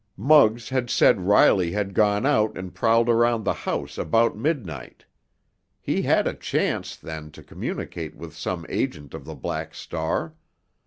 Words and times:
Muggs 0.17 0.69
had 0.69 0.89
said 0.89 1.21
Riley 1.27 1.73
had 1.73 1.93
gone 1.93 2.25
out 2.25 2.57
and 2.57 2.73
prowled 2.73 3.07
around 3.07 3.43
the 3.43 3.53
house 3.53 3.99
about 3.99 4.35
midnight. 4.35 5.05
He 5.79 6.01
had 6.01 6.25
a 6.25 6.33
chance, 6.33 6.95
then, 6.95 7.29
to 7.33 7.43
communicate 7.43 8.15
with 8.15 8.35
some 8.35 8.65
agent 8.67 9.13
of 9.13 9.25
the 9.25 9.35
Black 9.35 9.75
Star. 9.75 10.33